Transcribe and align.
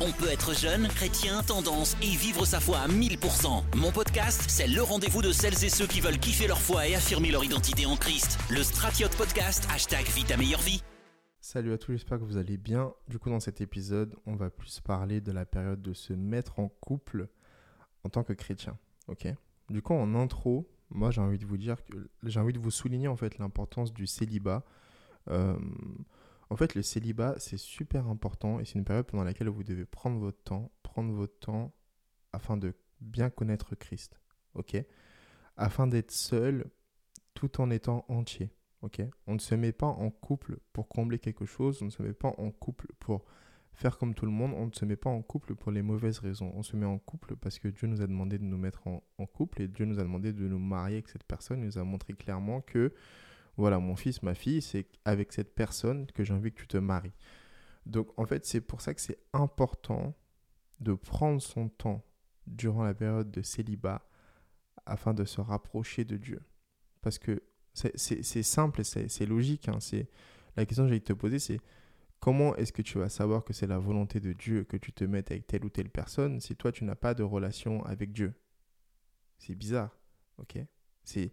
On 0.00 0.10
peut 0.10 0.28
être 0.28 0.54
jeune, 0.54 0.88
chrétien, 0.88 1.42
tendance 1.44 1.96
et 2.02 2.16
vivre 2.16 2.44
sa 2.44 2.58
foi 2.58 2.78
à 2.78 2.88
1000%. 2.88 3.76
Mon 3.76 3.92
podcast, 3.92 4.44
c'est 4.48 4.66
le 4.66 4.82
rendez-vous 4.82 5.22
de 5.22 5.30
celles 5.30 5.64
et 5.64 5.68
ceux 5.68 5.86
qui 5.86 6.00
veulent 6.00 6.18
kiffer 6.18 6.48
leur 6.48 6.60
foi 6.60 6.88
et 6.88 6.96
affirmer 6.96 7.30
leur 7.30 7.44
identité 7.44 7.86
en 7.86 7.94
Christ. 7.94 8.36
Le 8.50 8.64
Stratiote 8.64 9.16
Podcast, 9.16 9.68
hashtag 9.72 10.04
Vite 10.06 10.36
meilleure 10.36 10.62
vie. 10.62 10.82
Salut 11.40 11.72
à 11.72 11.78
tous, 11.78 11.92
j'espère 11.92 12.18
que 12.18 12.24
vous 12.24 12.38
allez 12.38 12.56
bien. 12.56 12.92
Du 13.06 13.20
coup, 13.20 13.30
dans 13.30 13.38
cet 13.38 13.60
épisode, 13.60 14.16
on 14.26 14.34
va 14.34 14.50
plus 14.50 14.80
parler 14.80 15.20
de 15.20 15.30
la 15.30 15.46
période 15.46 15.80
de 15.80 15.92
se 15.92 16.12
mettre 16.12 16.58
en 16.58 16.68
couple 16.68 17.28
en 18.02 18.08
tant 18.08 18.24
que 18.24 18.32
chrétien. 18.32 18.76
Ok? 19.06 19.28
Du 19.70 19.80
coup, 19.80 19.94
en 19.94 20.16
intro, 20.16 20.68
moi 20.90 21.12
j'ai 21.12 21.20
envie 21.20 21.38
de 21.38 21.46
vous 21.46 21.56
dire 21.56 21.76
que 21.84 22.10
j'ai 22.24 22.40
envie 22.40 22.52
de 22.52 22.58
vous 22.58 22.72
souligner 22.72 23.06
en 23.06 23.16
fait 23.16 23.38
l'importance 23.38 23.92
du 23.92 24.08
célibat. 24.08 24.64
Euh, 25.28 25.56
en 26.54 26.56
fait, 26.56 26.76
le 26.76 26.82
célibat, 26.82 27.34
c'est 27.38 27.56
super 27.56 28.06
important 28.06 28.60
et 28.60 28.64
c'est 28.64 28.78
une 28.78 28.84
période 28.84 29.06
pendant 29.06 29.24
laquelle 29.24 29.48
vous 29.48 29.64
devez 29.64 29.84
prendre 29.84 30.20
votre 30.20 30.40
temps, 30.40 30.70
prendre 30.84 31.12
votre 31.12 31.36
temps 31.40 31.74
afin 32.32 32.56
de 32.56 32.74
bien 33.00 33.28
connaître 33.28 33.74
Christ, 33.74 34.20
ok? 34.54 34.76
Afin 35.56 35.88
d'être 35.88 36.12
seul 36.12 36.70
tout 37.34 37.60
en 37.60 37.72
étant 37.72 38.04
entier, 38.06 38.52
ok? 38.82 39.02
On 39.26 39.34
ne 39.34 39.40
se 39.40 39.56
met 39.56 39.72
pas 39.72 39.88
en 39.88 40.10
couple 40.10 40.60
pour 40.72 40.86
combler 40.86 41.18
quelque 41.18 41.44
chose, 41.44 41.82
on 41.82 41.86
ne 41.86 41.90
se 41.90 42.04
met 42.04 42.12
pas 42.12 42.32
en 42.38 42.52
couple 42.52 42.86
pour 43.00 43.24
faire 43.72 43.98
comme 43.98 44.14
tout 44.14 44.24
le 44.24 44.30
monde, 44.30 44.52
on 44.54 44.66
ne 44.66 44.72
se 44.72 44.84
met 44.84 44.94
pas 44.94 45.10
en 45.10 45.22
couple 45.22 45.56
pour 45.56 45.72
les 45.72 45.82
mauvaises 45.82 46.20
raisons. 46.20 46.52
On 46.54 46.62
se 46.62 46.76
met 46.76 46.86
en 46.86 46.98
couple 46.98 47.34
parce 47.34 47.58
que 47.58 47.66
Dieu 47.66 47.88
nous 47.88 48.00
a 48.00 48.06
demandé 48.06 48.38
de 48.38 48.44
nous 48.44 48.58
mettre 48.58 48.86
en, 48.86 49.02
en 49.18 49.26
couple 49.26 49.60
et 49.60 49.66
Dieu 49.66 49.86
nous 49.86 49.98
a 49.98 50.04
demandé 50.04 50.32
de 50.32 50.46
nous 50.46 50.60
marier 50.60 50.98
avec 50.98 51.08
cette 51.08 51.24
personne. 51.24 51.62
Il 51.62 51.66
nous 51.66 51.78
a 51.78 51.82
montré 51.82 52.12
clairement 52.12 52.60
que 52.60 52.94
voilà, 53.56 53.78
mon 53.78 53.96
fils, 53.96 54.22
ma 54.22 54.34
fille, 54.34 54.62
c'est 54.62 54.86
avec 55.04 55.32
cette 55.32 55.54
personne 55.54 56.06
que 56.06 56.24
j'ai 56.24 56.34
envie 56.34 56.52
que 56.52 56.60
tu 56.60 56.66
te 56.66 56.76
maries. 56.76 57.14
Donc 57.86 58.08
en 58.18 58.26
fait, 58.26 58.44
c'est 58.46 58.60
pour 58.60 58.80
ça 58.80 58.94
que 58.94 59.00
c'est 59.00 59.18
important 59.32 60.14
de 60.80 60.94
prendre 60.94 61.40
son 61.40 61.68
temps 61.68 62.04
durant 62.46 62.82
la 62.82 62.94
période 62.94 63.30
de 63.30 63.42
célibat 63.42 64.06
afin 64.86 65.14
de 65.14 65.24
se 65.24 65.40
rapprocher 65.40 66.04
de 66.04 66.16
Dieu. 66.16 66.42
Parce 67.00 67.18
que 67.18 67.42
c'est 67.74 68.42
simple 68.42 68.84
c'est 68.84 69.26
logique. 69.26 69.68
Hein. 69.68 69.78
La 70.56 70.66
question 70.66 70.84
que 70.84 70.92
j'ai 70.92 71.00
te 71.00 71.12
poser, 71.12 71.38
c'est 71.38 71.60
comment 72.20 72.54
est-ce 72.56 72.72
que 72.72 72.82
tu 72.82 72.98
vas 72.98 73.08
savoir 73.08 73.44
que 73.44 73.52
c'est 73.52 73.66
la 73.66 73.78
volonté 73.78 74.20
de 74.20 74.32
Dieu 74.32 74.64
que 74.64 74.76
tu 74.76 74.92
te 74.92 75.04
mettes 75.04 75.30
avec 75.30 75.46
telle 75.46 75.64
ou 75.64 75.68
telle 75.68 75.90
personne 75.90 76.40
si 76.40 76.56
toi, 76.56 76.72
tu 76.72 76.84
n'as 76.84 76.94
pas 76.94 77.14
de 77.14 77.22
relation 77.22 77.84
avec 77.84 78.12
Dieu? 78.12 78.34
C'est 79.38 79.54
bizarre, 79.54 79.96
ok? 80.38 80.58
C'est 81.02 81.32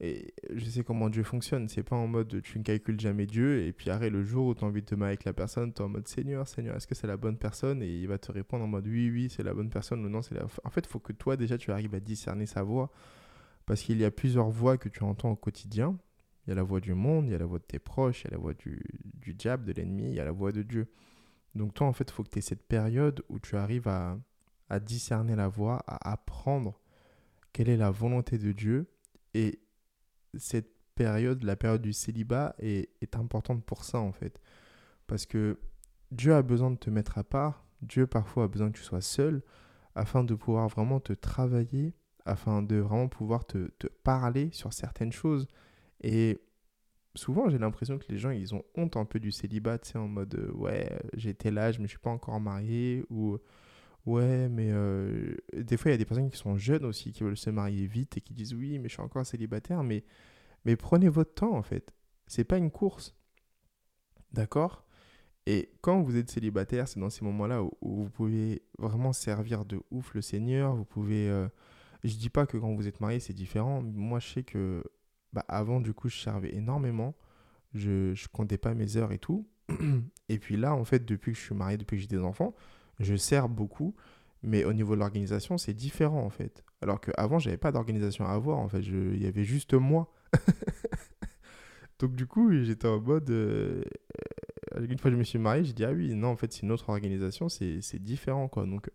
et 0.00 0.32
je 0.54 0.64
sais 0.64 0.84
comment 0.84 1.10
Dieu 1.10 1.24
fonctionne. 1.24 1.68
C'est 1.68 1.82
pas 1.82 1.96
en 1.96 2.06
mode 2.06 2.40
tu 2.42 2.58
ne 2.58 2.64
calcules 2.64 3.00
jamais 3.00 3.26
Dieu 3.26 3.62
et 3.62 3.72
puis 3.72 3.90
arrête 3.90 4.12
le 4.12 4.22
jour 4.22 4.46
où 4.46 4.54
tu 4.54 4.64
as 4.64 4.68
envie 4.68 4.82
de 4.82 4.86
te 4.86 4.94
marier 4.94 5.12
avec 5.12 5.24
la 5.24 5.32
personne, 5.32 5.72
tu 5.72 5.82
es 5.82 5.84
en 5.84 5.88
mode 5.88 6.06
Seigneur, 6.06 6.46
Seigneur, 6.46 6.76
est-ce 6.76 6.86
que 6.86 6.94
c'est 6.94 7.06
la 7.08 7.16
bonne 7.16 7.36
personne? 7.36 7.82
Et 7.82 7.88
il 7.88 8.06
va 8.06 8.18
te 8.18 8.30
répondre 8.30 8.64
en 8.64 8.68
mode 8.68 8.86
oui, 8.86 9.10
oui, 9.10 9.28
c'est 9.28 9.42
la 9.42 9.54
bonne 9.54 9.70
personne 9.70 10.04
ou 10.04 10.08
non, 10.08 10.22
c'est. 10.22 10.36
En 10.64 10.70
fait, 10.70 10.86
il 10.86 10.88
faut 10.88 11.00
que 11.00 11.12
toi 11.12 11.36
déjà 11.36 11.58
tu 11.58 11.72
arrives 11.72 11.94
à 11.94 12.00
discerner 12.00 12.46
sa 12.46 12.62
voix 12.62 12.90
parce 13.66 13.82
qu'il 13.82 13.98
y 13.98 14.04
a 14.04 14.10
plusieurs 14.10 14.48
voix 14.48 14.78
que 14.78 14.88
tu 14.88 15.02
entends 15.02 15.32
au 15.32 15.36
quotidien. 15.36 15.98
Il 16.46 16.50
y 16.50 16.52
a 16.52 16.54
la 16.54 16.62
voix 16.62 16.80
du 16.80 16.94
monde, 16.94 17.26
il 17.26 17.32
y 17.32 17.34
a 17.34 17.38
la 17.38 17.44
voix 17.44 17.58
de 17.58 17.64
tes 17.64 17.78
proches, 17.78 18.22
il 18.22 18.24
y 18.24 18.28
a 18.28 18.30
la 18.30 18.38
voix 18.38 18.54
du, 18.54 18.80
du 19.14 19.34
diable, 19.34 19.66
de 19.66 19.72
l'ennemi, 19.72 20.04
il 20.04 20.14
y 20.14 20.20
a 20.20 20.24
la 20.24 20.32
voix 20.32 20.52
de 20.52 20.62
Dieu. 20.62 20.88
Donc 21.54 21.74
toi, 21.74 21.86
en 21.86 21.92
fait, 21.92 22.08
il 22.08 22.12
faut 22.12 22.22
que 22.22 22.30
tu 22.30 22.38
aies 22.38 22.42
cette 22.42 22.62
période 22.62 23.22
où 23.28 23.38
tu 23.38 23.56
arrives 23.56 23.88
à, 23.88 24.16
à 24.70 24.80
discerner 24.80 25.36
la 25.36 25.48
voix, 25.48 25.82
à 25.86 26.12
apprendre 26.12 26.80
quelle 27.52 27.68
est 27.68 27.76
la 27.76 27.90
volonté 27.90 28.38
de 28.38 28.52
Dieu 28.52 28.86
et 29.34 29.58
cette 30.34 30.70
période, 30.94 31.44
la 31.44 31.56
période 31.56 31.82
du 31.82 31.92
célibat, 31.92 32.54
est, 32.58 32.88
importante 33.14 33.64
pour 33.64 33.84
ça, 33.84 33.98
en 33.98 34.12
fait. 34.12 34.40
Parce 35.06 35.26
que 35.26 35.58
Dieu 36.10 36.34
a 36.34 36.42
besoin 36.42 36.70
de 36.70 36.76
te 36.76 36.90
mettre 36.90 37.18
à 37.18 37.24
part, 37.24 37.64
Dieu 37.82 38.06
parfois 38.06 38.44
a 38.44 38.48
besoin 38.48 38.70
que 38.70 38.78
tu 38.78 38.84
sois 38.84 39.00
seul, 39.00 39.42
afin 39.94 40.24
de 40.24 40.34
pouvoir 40.34 40.68
vraiment 40.68 41.00
te 41.00 41.12
travailler, 41.12 41.94
afin 42.24 42.62
de 42.62 42.76
vraiment 42.76 43.08
pouvoir 43.08 43.46
te, 43.46 43.68
parler 44.02 44.50
sur 44.52 44.72
certaines 44.72 45.12
choses. 45.12 45.46
Et 46.02 46.38
souvent, 47.14 47.48
j'ai 47.48 47.58
l'impression 47.58 47.98
que 47.98 48.06
les 48.08 48.18
gens, 48.18 48.30
ils 48.30 48.54
ont 48.54 48.64
honte 48.74 48.96
un 48.96 49.04
peu 49.04 49.20
du 49.20 49.30
célibat, 49.30 49.78
tu 49.78 49.90
sais, 49.90 49.98
en 49.98 50.08
mode, 50.08 50.50
ouais, 50.54 50.98
âge, 51.56 51.78
mais 51.78 51.86
je 51.86 51.90
suis 51.90 51.98
pas 51.98 52.10
encore 52.10 52.40
marié, 52.40 53.04
ou... 53.10 53.38
Ouais, 54.08 54.48
mais 54.48 54.70
euh, 54.70 55.36
des 55.52 55.76
fois, 55.76 55.90
il 55.90 55.92
y 55.92 55.94
a 55.94 55.98
des 55.98 56.06
personnes 56.06 56.30
qui 56.30 56.38
sont 56.38 56.56
jeunes 56.56 56.86
aussi, 56.86 57.12
qui 57.12 57.24
veulent 57.24 57.36
se 57.36 57.50
marier 57.50 57.86
vite 57.86 58.16
et 58.16 58.22
qui 58.22 58.32
disent 58.32 58.54
oui, 58.54 58.78
mais 58.78 58.88
je 58.88 58.94
suis 58.94 59.02
encore 59.02 59.26
célibataire. 59.26 59.84
Mais, 59.84 60.02
mais 60.64 60.76
prenez 60.76 61.10
votre 61.10 61.34
temps, 61.34 61.52
en 61.54 61.62
fait. 61.62 61.92
C'est 62.26 62.44
pas 62.44 62.56
une 62.56 62.70
course. 62.70 63.14
D'accord? 64.32 64.86
Et 65.44 65.74
quand 65.82 66.00
vous 66.00 66.16
êtes 66.16 66.30
célibataire, 66.30 66.88
c'est 66.88 66.98
dans 66.98 67.10
ces 67.10 67.22
moments-là 67.22 67.62
où, 67.62 67.70
vous 67.82 68.08
pouvez 68.08 68.62
vraiment 68.78 69.12
servir 69.12 69.66
de 69.66 69.78
ouf 69.90 70.14
le 70.14 70.22
Seigneur. 70.22 70.74
Vous 70.74 70.86
pouvez. 70.86 71.28
Euh, 71.28 71.46
je 72.02 72.16
dis 72.16 72.30
pas 72.30 72.46
que 72.46 72.56
quand 72.56 72.74
vous 72.74 72.88
êtes 72.88 73.00
marié, 73.02 73.20
c'est 73.20 73.34
différent. 73.34 73.82
Moi, 73.82 74.20
je 74.20 74.28
sais 74.28 74.42
que 74.42 74.84
bah, 75.34 75.44
avant, 75.48 75.82
du 75.82 75.92
coup, 75.92 76.08
je 76.08 76.16
servais 76.16 76.54
énormément. 76.54 77.14
Je, 77.74 78.14
je 78.14 78.26
comptais 78.28 78.56
pas 78.56 78.72
mes 78.72 78.96
heures 78.96 79.12
et 79.12 79.18
tout. 79.18 79.46
et 80.30 80.38
puis 80.38 80.56
là, 80.56 80.74
en 80.74 80.84
fait, 80.86 81.04
depuis 81.04 81.32
que 81.32 81.38
je 81.38 81.44
suis 81.44 81.54
marié, 81.54 81.76
depuis 81.76 81.96
que 81.96 82.00
j'ai 82.00 82.08
des 82.08 82.24
enfants, 82.24 82.54
je 83.00 83.14
sers 83.16 83.48
beaucoup, 83.48 83.94
mais 84.42 84.64
au 84.64 84.72
niveau 84.72 84.94
de 84.94 85.00
l'organisation, 85.00 85.58
c'est 85.58 85.74
différent 85.74 86.22
en 86.24 86.30
fait. 86.30 86.64
Alors 86.80 87.00
qu'avant, 87.00 87.38
j'avais 87.38 87.56
pas 87.56 87.72
d'organisation 87.72 88.24
à 88.26 88.30
avoir, 88.30 88.58
en 88.58 88.68
fait, 88.68 88.80
il 88.80 89.22
y 89.22 89.26
avait 89.26 89.44
juste 89.44 89.74
moi. 89.74 90.12
Donc 91.98 92.14
du 92.14 92.26
coup, 92.26 92.52
j'étais 92.52 92.86
en 92.86 93.00
mode... 93.00 93.30
Euh, 93.30 93.82
une 94.76 94.98
fois 94.98 95.10
que 95.10 95.16
je 95.16 95.18
me 95.18 95.24
suis 95.24 95.38
marié, 95.38 95.64
j'ai 95.64 95.72
dit, 95.72 95.84
ah 95.84 95.92
oui, 95.92 96.14
non, 96.14 96.28
en 96.28 96.36
fait, 96.36 96.52
c'est 96.52 96.62
une 96.62 96.70
autre 96.70 96.90
organisation, 96.90 97.48
c'est 97.48 97.98
différent, 97.98 98.48
quoi. 98.48 98.64
Donc 98.66 98.90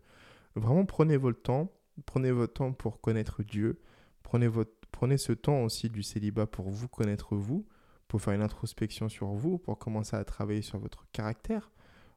vraiment, 0.55 0.85
prenez 0.85 1.17
votre 1.17 1.41
temps, 1.41 1.71
prenez 2.05 2.31
votre 2.31 2.53
temps 2.53 2.71
pour 2.71 3.01
connaître 3.01 3.43
Dieu, 3.43 3.79
prenez, 4.21 4.47
votre, 4.47 4.71
prenez 4.91 5.17
ce 5.17 5.33
temps 5.33 5.63
aussi 5.63 5.89
du 5.89 6.03
célibat 6.03 6.47
pour 6.47 6.69
vous 6.69 6.87
connaître 6.87 7.35
vous, 7.35 7.65
pour 8.07 8.21
faire 8.21 8.33
une 8.33 8.41
introspection 8.41 9.09
sur 9.09 9.27
vous, 9.27 9.57
pour 9.57 9.77
commencer 9.77 10.15
à 10.15 10.23
travailler 10.23 10.61
sur 10.61 10.79
votre 10.79 11.05
caractère, 11.11 11.71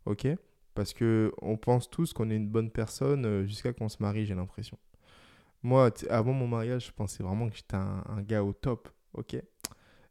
ok? 0.05 0.29
Parce 0.77 0.93
que 0.93 1.33
on 1.43 1.57
pense 1.57 1.91
tous 1.91 2.13
qu'on 2.13 2.31
est 2.31 2.37
une 2.37 2.49
bonne 2.49 2.71
personne 2.71 3.25
euh, 3.25 3.47
jusqu'à 3.47 3.73
qu'on 3.73 3.89
se 3.89 3.97
marie, 4.01 4.27
j'ai 4.27 4.35
l'impression. 4.35 4.79
Moi, 5.63 5.91
avant 6.11 6.33
mon 6.33 6.47
mariage, 6.47 6.87
je 6.87 6.93
pensais 6.93 7.25
vraiment 7.25 7.49
que 7.49 7.57
j'étais 7.57 7.77
un, 7.77 8.23
gars 8.23 8.45
au 8.45 8.53
top, 8.53 8.89
ok? 9.15 9.37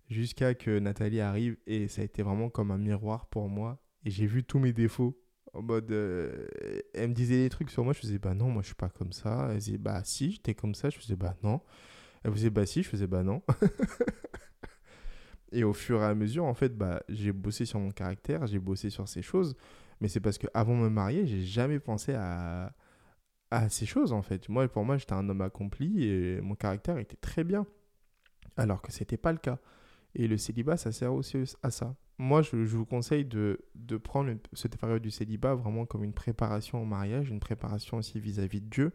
Jusqu'à 0.09 0.54
que 0.56 0.80
Nathalie 0.80 1.22
arrive 1.22 1.56
et 1.68 1.88
ça 1.88 2.02
a 2.02 2.06
été 2.06 2.24
vraiment 2.24 2.50
comme 2.50 2.72
un 2.72 2.78
miroir 2.78 3.28
pour 3.28 3.48
moi. 3.48 3.80
Et 4.04 4.09
j'ai 4.09 4.25
vu 4.25 4.44
tous 4.44 4.59
mes 4.59 4.74
défauts. 4.74 5.18
En 5.54 5.62
mode, 5.62 5.90
euh, 5.92 6.48
elle 6.94 7.09
me 7.09 7.14
disait 7.14 7.44
des 7.44 7.50
trucs 7.50 7.70
sur 7.70 7.84
moi, 7.84 7.94
je 7.94 8.00
faisais 8.00 8.20
bah 8.20 8.34
non, 8.34 8.50
moi 8.50 8.62
je 8.62 8.68
suis 8.68 8.75
pas 8.75 8.90
comme 8.90 9.14
ça. 9.14 9.48
Elle 9.52 9.59
disait 9.59 9.78
bah 9.78 10.02
si, 10.04 10.31
j'étais 10.34 10.56
comme 10.56 10.75
ça, 10.75 10.90
je 10.90 10.98
faisais 10.98 11.16
bah 11.16 11.36
non. 11.44 11.62
Elle 12.24 12.31
faisait 12.34 12.50
bah 12.50 12.66
si, 12.66 12.84
je 12.84 12.90
faisais 12.90 13.08
bah 13.08 13.24
non. 13.24 13.42
et 15.52 15.64
au 15.64 15.74
fur 15.74 16.02
et 16.02 16.06
à 16.06 16.16
mesure, 16.16 16.46
en 16.46 16.56
fait, 16.56 16.75
bah 16.75 17.02
j'ai 17.08 17.31
bossé 17.31 17.66
sur 17.66 17.80
mon 17.80 17.92
caractère, 17.92 18.48
j'ai 18.48 18.59
bossé 18.59 18.90
sur 18.90 19.08
ces 19.08 19.22
choses. 19.22 19.56
Mais 20.01 20.07
c'est 20.07 20.19
parce 20.19 20.38
qu'avant 20.38 20.78
de 20.78 20.83
me 20.83 20.89
marier, 20.89 21.25
j'ai 21.25 21.41
jamais 21.41 21.79
pensé 21.79 22.13
à, 22.13 22.73
à 23.51 23.69
ces 23.69 23.85
choses 23.85 24.11
en 24.11 24.22
fait. 24.22 24.50
Moi, 24.50 24.67
pour 24.67 24.83
moi, 24.83 24.97
j'étais 24.97 25.13
un 25.13 25.28
homme 25.29 25.41
accompli 25.41 26.03
et 26.03 26.41
mon 26.41 26.56
caractère 26.56 26.97
était 26.97 27.17
très 27.17 27.44
bien. 27.44 27.66
Alors 28.57 28.81
que 28.81 28.91
c'était 28.91 29.17
pas 29.17 29.31
le 29.31 29.38
cas. 29.38 29.59
Et 30.16 30.28
le 30.28 30.38
célibat, 30.38 30.78
ça 30.78 30.91
sert 30.91 31.13
aussi 31.13 31.44
à 31.61 31.72
ça. 31.72 31.95
Moi, 32.17 32.41
je, 32.41 32.56
vous 32.56 32.85
conseille 32.85 33.25
de, 33.25 33.59
de 33.75 33.97
prendre 33.97 34.31
cette 34.53 34.78
période 34.78 35.01
du 35.01 35.11
célibat 35.11 35.56
vraiment 35.56 35.85
comme 35.85 36.06
une 36.06 36.13
préparation 36.13 36.81
au 36.81 36.85
mariage, 36.85 37.29
une 37.29 37.41
préparation 37.41 37.97
aussi 37.97 38.19
vis-à-vis 38.19 38.62
de 38.62 38.69
Dieu. 38.69 38.94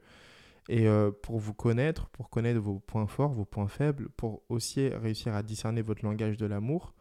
Et 0.69 0.87
euh, 0.89 1.11
pour 1.11 1.39
vous 1.39 1.53
connaître, 1.53 2.09
pour 2.09 2.31
connaître 2.31 2.61
vos 2.61 2.79
points 2.79 3.07
forts, 3.07 3.33
vos 3.33 3.45
points 3.45 3.69
faibles, 3.69 4.09
pour 4.11 4.43
aussi 4.49 4.89
réussir 4.89 5.35
à 5.35 5.43
discerner 5.43 5.83
votre 5.83 6.05
langage 6.05 6.39
de 6.39 6.47
l'amour. 6.47 6.95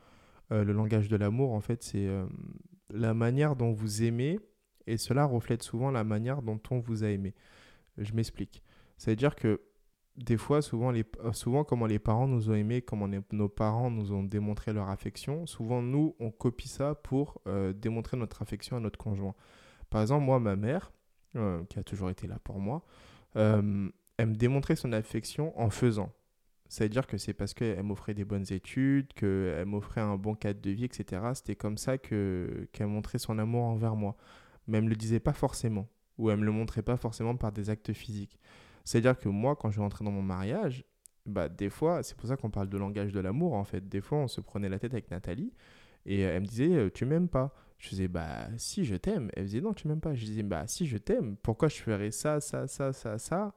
Euh, 0.52 0.64
le 0.64 0.74
langage 0.74 1.08
de 1.08 1.16
l'amour, 1.16 1.54
en 1.54 1.62
fait, 1.62 1.84
c'est 1.84 2.08
euh, 2.08 2.26
la 2.90 3.14
manière 3.14 3.56
dont 3.56 3.72
vous 3.72 4.04
aimez, 4.04 4.40
et 4.88 4.98
cela 4.98 5.26
reflète 5.26 5.64
souvent 5.64 5.92
la 5.92 6.04
manière 6.04 6.42
dont 6.42 6.60
on 6.72 6.80
vous 6.80 7.04
a 7.04 7.08
aimé. 7.08 7.36
Je 7.98 8.14
m'explique. 8.14 8.64
C'est-à-dire 8.98 9.36
que 9.36 9.62
des 10.18 10.38
fois, 10.38 10.62
souvent, 10.62 10.94
euh, 10.94 11.32
souvent, 11.32 11.64
comment 11.64 11.86
les 11.86 12.00
parents 12.00 12.28
nous 12.28 12.50
ont 12.50 12.54
aimés, 12.54 12.82
comment 12.82 13.08
nos 13.32 13.50
parents 13.50 13.90
nous 13.90 14.12
ont 14.12 14.24
démontré 14.24 14.74
leur 14.74 14.90
affection, 14.90 15.46
souvent, 15.46 15.82
nous, 15.82 16.16
on 16.20 16.30
copie 16.30 16.68
ça 16.68 16.96
pour 16.96 17.42
euh, 17.48 17.74
démontrer 17.74 18.18
notre 18.18 18.42
affection 18.42 18.76
à 18.76 18.80
notre 18.80 19.00
conjoint. 19.00 19.34
Par 19.90 20.02
exemple, 20.02 20.26
moi, 20.26 20.40
ma 20.40 20.56
mère, 20.56 20.92
euh, 21.36 21.64
qui 21.66 21.80
a 21.80 21.84
toujours 21.84 22.10
été 22.10 22.28
là 22.28 22.38
pour 22.44 22.60
moi, 22.60 22.84
elle 23.36 23.62
me 23.62 24.36
démontrait 24.36 24.76
son 24.76 24.92
affection 24.92 25.58
en 25.60 25.70
faisant. 25.70 26.12
C'est-à-dire 26.70 27.08
que 27.08 27.18
c'est 27.18 27.34
parce 27.34 27.54
qu'elle 27.54 27.82
m'offrait 27.84 28.14
des 28.14 28.26
bonnes 28.26 28.46
études, 28.52 29.12
qu'elle 29.14 29.66
m'offrait 29.66 30.02
un 30.02 30.16
bon 30.18 30.36
cadre 30.36 30.62
de 30.62 30.70
vie, 30.70 30.86
etc. 30.86 31.22
C'était 31.34 31.56
comme 31.56 31.78
ça 31.78 31.98
que, 31.98 32.68
qu'elle 32.72 32.88
montrait 32.88 33.18
son 33.18 33.40
amour 33.40 33.64
envers 33.64 33.96
moi. 33.96 34.16
Mais 34.68 34.78
elle 34.78 34.84
ne 34.84 34.90
me 34.90 34.92
le 34.92 34.96
disait 34.96 35.20
pas 35.20 35.34
forcément, 35.34 35.88
ou 36.20 36.30
elle 36.30 36.38
me 36.38 36.46
le 36.46 36.52
montrait 36.52 36.84
pas 36.84 36.96
forcément 36.96 37.36
par 37.36 37.52
des 37.52 37.72
actes 37.72 37.92
physiques. 37.94 38.40
C'est-à-dire 38.86 39.18
que 39.18 39.30
moi, 39.30 39.56
quand 39.56 39.70
je 39.70 39.74
suis 39.74 39.82
rentré 39.82 40.06
dans 40.06 40.12
mon 40.12 40.22
mariage, 40.22 40.86
bah, 41.26 41.50
des 41.50 41.70
fois, 41.70 42.04
c'est 42.04 42.16
pour 42.16 42.30
ça 42.30 42.38
qu'on 42.38 42.52
parle 42.52 42.70
de 42.70 42.78
langage 42.78 43.14
de 43.14 43.20
l'amour, 43.20 43.54
en 43.54 43.64
fait. 43.64 43.88
Des 43.90 44.02
fois, 44.02 44.20
on 44.20 44.28
se 44.28 44.42
prenait 44.42 44.70
la 44.70 44.80
tête 44.80 44.94
avec 44.94 45.10
Nathalie, 45.12 45.52
et 46.06 46.22
elle 46.22 46.42
me 46.42 46.48
disait, 46.48 46.76
euh, 46.76 46.90
tu 46.94 47.06
m'aimes 47.06 47.30
pas. 47.30 47.54
Je 47.80 47.90
disais, 47.90 48.08
bah 48.08 48.48
si, 48.58 48.86
je 48.86 48.96
t'aime. 48.96 49.32
Elle 49.36 49.46
disait, 49.46 49.62
non, 49.62 49.74
tu 49.74 49.88
m'aimes 49.88 50.02
pas. 50.02 50.14
Je 50.14 50.26
disais, 50.26 50.44
bah 50.44 50.68
si, 50.68 50.86
je 50.86 50.98
t'aime. 50.98 51.38
Pourquoi 51.38 51.68
je 51.70 51.78
ferais 51.78 52.12
ça, 52.12 52.42
ça, 52.42 52.68
ça, 52.68 52.94
ça, 52.94 53.18
ça? 53.18 53.54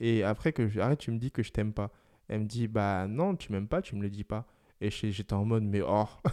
Et 0.00 0.24
après 0.24 0.52
que 0.52 0.68
j'arrête, 0.68 0.98
tu 0.98 1.10
me 1.12 1.18
dis 1.18 1.30
que 1.30 1.42
je 1.42 1.52
t'aime 1.52 1.72
pas. 1.72 1.90
Elle 2.32 2.40
me 2.40 2.46
dit, 2.46 2.66
bah 2.66 3.06
non, 3.08 3.36
tu 3.36 3.52
m'aimes 3.52 3.68
pas, 3.68 3.82
tu 3.82 3.94
me 3.94 4.00
le 4.00 4.08
dis 4.08 4.24
pas. 4.24 4.46
Et 4.80 4.88
j'étais 4.88 5.34
en 5.34 5.44
mode, 5.44 5.64
mais 5.64 5.82
oh 5.86 6.06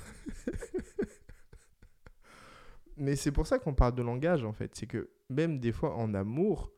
Mais 2.95 3.17
c'est 3.17 3.33
pour 3.33 3.45
ça 3.45 3.59
qu'on 3.59 3.73
parle 3.73 3.95
de 3.95 4.01
langage, 4.01 4.45
en 4.45 4.53
fait. 4.53 4.73
C'est 4.75 4.87
que 4.87 5.09
même 5.29 5.59
des 5.59 5.73
fois 5.73 5.97
en 5.97 6.13
amour, 6.13 6.71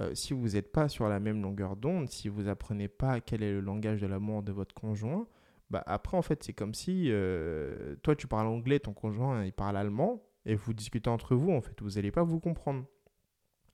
euh, 0.00 0.12
si 0.16 0.34
vous 0.34 0.48
n'êtes 0.48 0.72
pas 0.72 0.88
sur 0.88 1.08
la 1.08 1.20
même 1.20 1.40
longueur 1.40 1.76
d'onde, 1.76 2.08
si 2.08 2.28
vous 2.28 2.48
apprenez 2.48 2.88
pas 2.88 3.20
quel 3.20 3.44
est 3.44 3.52
le 3.52 3.60
langage 3.60 4.00
de 4.00 4.08
l'amour 4.08 4.42
de 4.42 4.50
votre 4.50 4.74
conjoint, 4.74 5.28
bah 5.70 5.84
après, 5.86 6.16
en 6.16 6.22
fait, 6.22 6.42
c'est 6.42 6.52
comme 6.52 6.74
si 6.74 7.12
euh, 7.12 7.94
toi, 8.02 8.16
tu 8.16 8.26
parles 8.26 8.48
anglais, 8.48 8.80
ton 8.80 8.92
conjoint, 8.92 9.44
il 9.44 9.52
parle 9.52 9.76
allemand, 9.76 10.20
et 10.46 10.56
vous 10.56 10.74
discutez 10.74 11.10
entre 11.10 11.36
vous, 11.36 11.52
en 11.52 11.60
fait, 11.60 11.80
vous 11.80 11.90
n'allez 11.90 12.10
pas 12.10 12.24
vous 12.24 12.40
comprendre. 12.40 12.86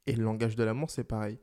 Et 0.07 0.15
le 0.15 0.25
langage 0.25 0.57
de 0.57 0.63
l'amour, 0.63 0.91
c'est 0.91 1.05
pareil. 1.05 1.39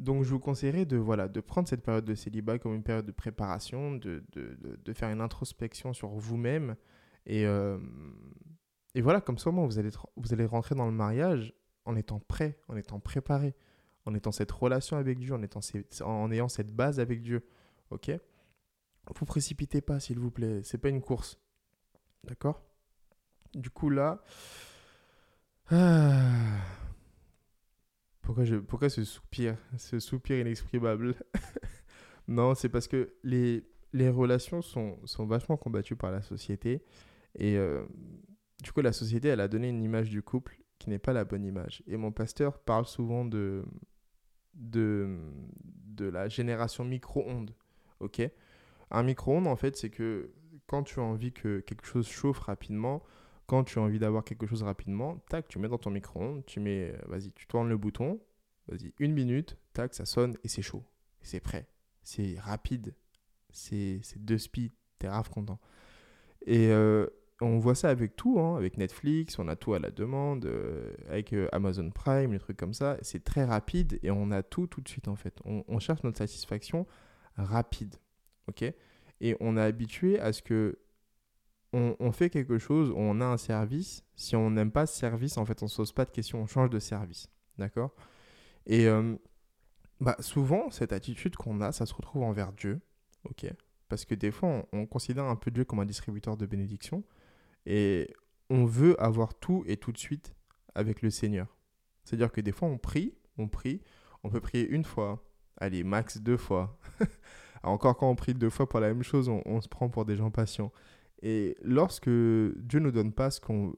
Donc, 0.00 0.24
je 0.24 0.30
vous 0.30 0.38
conseillerais 0.40 0.86
de, 0.86 0.96
voilà, 0.96 1.28
de 1.28 1.40
prendre 1.40 1.68
cette 1.68 1.82
période 1.82 2.06
de 2.06 2.14
célibat 2.14 2.58
comme 2.58 2.74
une 2.74 2.82
période 2.82 3.04
de 3.04 3.12
préparation, 3.12 3.92
de, 3.92 4.24
de, 4.32 4.56
de, 4.82 4.92
faire 4.94 5.10
une 5.10 5.20
introspection 5.20 5.92
sur 5.92 6.08
vous-même. 6.08 6.74
Et, 7.26 7.44
euh, 7.44 7.78
et 8.94 9.02
voilà, 9.02 9.20
comme 9.20 9.36
ça, 9.36 9.50
vous 9.50 9.78
allez, 9.78 9.90
vous 10.16 10.32
allez 10.32 10.46
rentrer 10.46 10.74
dans 10.74 10.86
le 10.86 10.92
mariage 10.92 11.52
en 11.84 11.96
étant 11.96 12.18
prêt, 12.18 12.58
en 12.68 12.76
étant 12.76 12.98
préparé, 12.98 13.54
en 14.06 14.14
étant 14.14 14.32
cette 14.32 14.50
relation 14.50 14.96
avec 14.96 15.18
Dieu, 15.18 15.34
en, 15.34 15.42
étant, 15.42 15.60
en 16.02 16.30
ayant 16.32 16.48
cette 16.48 16.74
base 16.74 16.98
avec 16.98 17.20
Dieu. 17.20 17.44
Ok? 17.90 18.10
Vous 19.14 19.26
précipitez 19.26 19.82
pas, 19.82 20.00
s'il 20.00 20.18
vous 20.18 20.30
plaît. 20.30 20.62
C'est 20.64 20.78
pas 20.78 20.88
une 20.88 21.02
course. 21.02 21.38
D'accord? 22.24 22.62
Du 23.54 23.68
coup, 23.68 23.90
là. 23.90 24.22
Ah, 25.70 26.56
pourquoi, 28.22 28.44
je, 28.44 28.56
pourquoi 28.56 28.88
ce 28.88 29.04
soupir 29.04 29.56
Ce 29.76 29.98
soupir 29.98 30.38
inexprimable? 30.38 31.14
Non, 32.28 32.54
c'est 32.54 32.68
parce 32.68 32.86
que 32.86 33.14
les, 33.24 33.64
les 33.92 34.08
relations 34.08 34.62
sont, 34.62 34.98
sont 35.04 35.26
vachement 35.26 35.56
combattues 35.56 35.96
par 35.96 36.12
la 36.12 36.22
société. 36.22 36.84
Et 37.36 37.56
euh, 37.56 37.84
du 38.62 38.70
coup, 38.70 38.82
la 38.82 38.92
société, 38.92 39.28
elle 39.28 39.40
a 39.40 39.48
donné 39.48 39.68
une 39.68 39.82
image 39.82 40.10
du 40.10 40.22
couple 40.22 40.60
qui 40.78 40.90
n'est 40.90 41.00
pas 41.00 41.12
la 41.12 41.24
bonne 41.24 41.44
image. 41.44 41.82
Et 41.88 41.96
mon 41.96 42.12
pasteur 42.12 42.60
parle 42.60 42.86
souvent 42.86 43.24
de, 43.24 43.64
de, 44.54 45.18
de 45.86 46.06
la 46.06 46.28
génération 46.28 46.84
micro-ondes. 46.84 47.54
Ok? 47.98 48.22
Un 48.92 49.02
micro-ondes, 49.02 49.48
en 49.48 49.56
fait, 49.56 49.76
c'est 49.76 49.90
que 49.90 50.32
quand 50.68 50.84
tu 50.84 51.00
as 51.00 51.02
envie 51.02 51.32
que 51.32 51.58
quelque 51.60 51.84
chose 51.84 52.08
chauffe 52.08 52.38
rapidement, 52.38 53.02
quand 53.50 53.64
tu 53.64 53.80
as 53.80 53.82
envie 53.82 53.98
d'avoir 53.98 54.22
quelque 54.22 54.46
chose 54.46 54.62
rapidement, 54.62 55.16
tac, 55.28 55.48
tu 55.48 55.58
mets 55.58 55.66
dans 55.66 55.76
ton 55.76 55.90
micro-ondes, 55.90 56.46
tu 56.46 56.60
mets, 56.60 56.92
euh, 56.92 56.98
vas-y, 57.08 57.32
tu 57.32 57.48
tournes 57.48 57.68
le 57.68 57.76
bouton, 57.76 58.20
vas-y, 58.68 58.92
une 59.00 59.12
minute, 59.12 59.56
tac, 59.72 59.92
ça 59.92 60.04
sonne 60.04 60.36
et 60.44 60.48
c'est 60.48 60.62
chaud. 60.62 60.84
C'est 61.20 61.40
prêt. 61.40 61.66
C'est 62.04 62.38
rapide. 62.38 62.94
C'est 63.50 64.00
deux 64.18 64.38
speed. 64.38 64.70
T'es 65.00 65.08
grave 65.08 65.28
content. 65.30 65.58
Et 66.46 66.68
euh, 66.68 67.08
on 67.40 67.58
voit 67.58 67.74
ça 67.74 67.90
avec 67.90 68.14
tout, 68.14 68.38
hein, 68.38 68.56
avec 68.56 68.76
Netflix, 68.76 69.36
on 69.40 69.48
a 69.48 69.56
tout 69.56 69.74
à 69.74 69.80
la 69.80 69.90
demande, 69.90 70.46
euh, 70.46 70.92
avec 71.08 71.34
Amazon 71.50 71.90
Prime, 71.90 72.32
les 72.32 72.38
trucs 72.38 72.56
comme 72.56 72.72
ça. 72.72 72.98
C'est 73.02 73.24
très 73.24 73.44
rapide 73.44 73.98
et 74.04 74.12
on 74.12 74.30
a 74.30 74.44
tout 74.44 74.68
tout 74.68 74.80
de 74.80 74.88
suite 74.88 75.08
en 75.08 75.16
fait. 75.16 75.36
on 75.44 75.78
cherche 75.80 76.04
notre 76.04 76.18
satisfaction 76.18 76.86
rapide 77.36 77.96
ok? 78.50 78.72
Et 79.20 79.36
on 79.40 79.56
est 79.56 79.62
habitué 79.62 80.20
à 80.20 80.32
ce 80.32 80.42
que 80.42 80.78
on, 81.72 82.12
fait 82.12 82.30
quelque 82.30 82.58
chose, 82.58 82.92
on 82.96 83.20
a 83.20 83.24
un 83.24 83.36
service. 83.36 84.04
Si 84.16 84.34
on 84.34 84.50
n'aime 84.50 84.72
pas 84.72 84.86
ce 84.86 84.98
service, 84.98 85.36
en 85.38 85.44
fait, 85.44 85.62
on 85.62 85.66
ne 85.66 85.70
se 85.70 85.76
pose 85.76 85.92
pas 85.92 86.04
de 86.04 86.10
questions, 86.10 86.40
on 86.40 86.46
change 86.46 86.70
de 86.70 86.78
service, 86.78 87.28
d'accord? 87.58 87.94
Et 88.66 88.86
euh, 88.86 89.16
bah, 90.00 90.16
souvent, 90.18 90.70
cette 90.70 90.92
attitude 90.92 91.36
qu'on 91.36 91.60
a, 91.60 91.72
ça 91.72 91.86
se 91.86 91.94
retrouve 91.94 92.22
envers 92.22 92.52
Dieu, 92.52 92.80
ok? 93.24 93.46
Parce 93.88 94.04
que 94.04 94.14
des 94.14 94.30
fois, 94.30 94.66
on, 94.72 94.86
considère 94.86 95.24
un 95.24 95.36
peu 95.36 95.50
Dieu 95.50 95.64
comme 95.64 95.80
un 95.80 95.84
distributeur 95.84 96.36
de 96.36 96.46
bénédictions 96.46 97.04
et 97.66 98.12
on 98.48 98.64
veut 98.64 99.00
avoir 99.02 99.34
tout 99.34 99.64
et 99.66 99.76
tout 99.76 99.92
de 99.92 99.98
suite 99.98 100.34
avec 100.74 101.02
le 101.02 101.10
Seigneur. 101.10 101.56
C'est-à-dire 102.04 102.32
que 102.32 102.40
des 102.40 102.52
fois, 102.52 102.68
on 102.68 102.78
prie, 102.78 103.14
on 103.36 103.48
prie, 103.48 103.82
on 104.22 104.30
peut 104.30 104.40
prier 104.40 104.68
une 104.68 104.84
fois, 104.84 105.24
allez, 105.56 105.84
max 105.84 106.18
deux 106.18 106.36
fois. 106.36 106.78
encore 107.62 107.96
quand 107.96 108.08
on 108.08 108.14
prie 108.14 108.34
deux 108.34 108.50
fois 108.50 108.68
pour 108.68 108.80
la 108.80 108.88
même 108.88 109.02
chose, 109.02 109.28
on, 109.28 109.60
se 109.60 109.68
prend 109.68 109.88
pour 109.88 110.04
des 110.04 110.16
gens 110.16 110.30
patients. 110.30 110.72
Et 111.22 111.56
lorsque 111.62 112.08
Dieu 112.08 112.80
ne 112.80 112.90
donne 112.90 113.12
pas 113.12 113.30
ce 113.30 113.40
qu'on, 113.40 113.74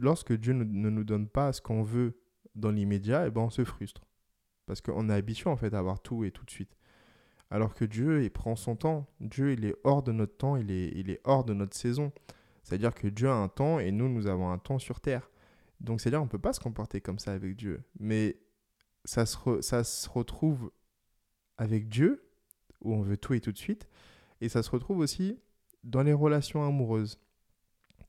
lorsque 0.00 0.32
Dieu 0.32 0.52
ne, 0.52 0.64
nous 0.64 1.04
donne 1.04 1.28
pas 1.28 1.52
ce 1.52 1.60
qu'on 1.60 1.82
veut 1.82 2.20
dans 2.54 2.70
l'immédiat, 2.70 3.24
et 3.24 3.28
eh 3.28 3.30
ben 3.30 3.42
on 3.42 3.50
se 3.50 3.64
frustre 3.64 4.06
parce 4.66 4.80
qu'on 4.80 5.08
est 5.10 5.14
habitué 5.14 5.50
en 5.50 5.56
fait 5.56 5.74
à 5.74 5.78
avoir 5.78 6.00
tout 6.00 6.24
et 6.24 6.30
tout 6.30 6.44
de 6.44 6.50
suite. 6.50 6.76
Alors 7.50 7.74
que 7.74 7.84
Dieu, 7.84 8.22
il 8.24 8.30
prend 8.30 8.56
son 8.56 8.76
temps. 8.76 9.06
Dieu, 9.20 9.52
il 9.52 9.64
est 9.64 9.76
hors 9.84 10.02
de 10.02 10.12
notre 10.12 10.36
temps, 10.36 10.56
il 10.56 10.70
est, 10.70 10.88
il 10.94 11.10
est 11.10 11.20
hors 11.24 11.44
de 11.44 11.54
notre 11.54 11.76
saison. 11.76 12.12
C'est-à-dire 12.62 12.94
que 12.94 13.06
Dieu 13.08 13.28
a 13.28 13.34
un 13.34 13.48
temps 13.48 13.78
et 13.78 13.92
nous, 13.92 14.08
nous 14.08 14.26
avons 14.26 14.50
un 14.50 14.58
temps 14.58 14.78
sur 14.78 15.00
terre. 15.00 15.30
Donc, 15.80 16.00
c'est-à-dire 16.00 16.22
on 16.22 16.24
ne 16.24 16.30
peut 16.30 16.38
pas 16.38 16.52
se 16.52 16.60
comporter 16.60 17.00
comme 17.00 17.18
ça 17.18 17.32
avec 17.32 17.56
Dieu. 17.56 17.82
Mais 17.98 18.40
ça 19.04 19.26
se, 19.26 19.60
ça 19.60 19.84
se 19.84 20.08
retrouve 20.08 20.70
avec 21.58 21.88
Dieu 21.88 22.26
où 22.80 22.94
on 22.94 23.02
veut 23.02 23.18
tout 23.18 23.34
et 23.34 23.40
tout 23.40 23.52
de 23.52 23.58
suite. 23.58 23.86
Et 24.40 24.48
ça 24.48 24.62
se 24.62 24.70
retrouve 24.70 24.98
aussi 24.98 25.38
dans 25.84 26.02
les 26.02 26.12
relations 26.12 26.66
amoureuses. 26.66 27.18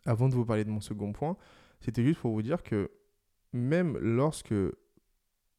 Avant 0.05 0.29
de 0.29 0.35
vous 0.35 0.45
parler 0.45 0.63
de 0.63 0.69
mon 0.69 0.81
second 0.81 1.13
point, 1.13 1.37
c'était 1.81 2.03
juste 2.03 2.19
pour 2.19 2.31
vous 2.31 2.41
dire 2.41 2.63
que 2.63 2.91
même 3.53 3.97
lorsque 3.97 4.53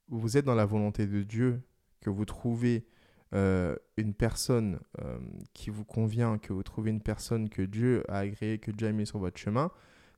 vous 0.08 0.36
êtes 0.36 0.44
dans 0.44 0.54
la 0.54 0.66
volonté 0.66 1.06
de 1.06 1.22
Dieu, 1.22 1.62
que 2.00 2.10
vous 2.10 2.24
trouvez 2.24 2.86
euh, 3.34 3.74
une 3.96 4.14
personne 4.14 4.78
euh, 5.00 5.18
qui 5.52 5.70
vous 5.70 5.84
convient, 5.84 6.38
que 6.38 6.52
vous 6.52 6.62
trouvez 6.62 6.90
une 6.90 7.00
personne 7.00 7.48
que 7.48 7.62
Dieu 7.62 8.04
a 8.08 8.18
agréée, 8.18 8.58
que 8.58 8.70
Dieu 8.70 8.86
a 8.86 8.92
mis 8.92 9.06
sur 9.06 9.18
votre 9.18 9.38
chemin, 9.38 9.70